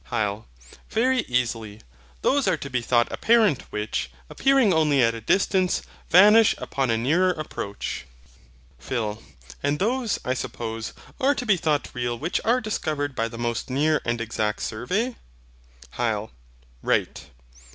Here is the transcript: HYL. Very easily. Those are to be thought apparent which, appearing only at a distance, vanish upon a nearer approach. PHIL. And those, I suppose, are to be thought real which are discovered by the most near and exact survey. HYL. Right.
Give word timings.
HYL. 0.11 0.45
Very 0.89 1.19
easily. 1.27 1.79
Those 2.23 2.47
are 2.47 2.57
to 2.57 2.71
be 2.71 2.81
thought 2.81 3.11
apparent 3.11 3.71
which, 3.71 4.09
appearing 4.31 4.73
only 4.73 4.99
at 5.03 5.13
a 5.13 5.21
distance, 5.21 5.83
vanish 6.09 6.55
upon 6.57 6.89
a 6.89 6.97
nearer 6.97 7.29
approach. 7.29 8.07
PHIL. 8.79 9.21
And 9.61 9.77
those, 9.77 10.17
I 10.25 10.33
suppose, 10.33 10.93
are 11.19 11.35
to 11.35 11.45
be 11.45 11.55
thought 11.55 11.91
real 11.93 12.17
which 12.17 12.41
are 12.43 12.59
discovered 12.61 13.13
by 13.13 13.27
the 13.27 13.37
most 13.37 13.69
near 13.69 14.01
and 14.03 14.19
exact 14.19 14.61
survey. 14.63 15.17
HYL. 15.97 16.31
Right. 16.81 17.29